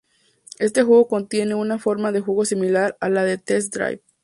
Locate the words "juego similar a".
2.21-3.07